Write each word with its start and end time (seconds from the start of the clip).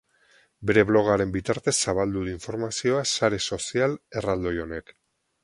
Bere 0.69 0.83
blogaren 0.91 1.33
bitartez 1.35 1.73
zabaldu 1.87 2.23
du 2.29 2.33
informazioa 2.37 3.05
sare 3.19 3.41
sozial 3.51 3.95
erraldoi 4.23 4.57
honek. 4.67 4.93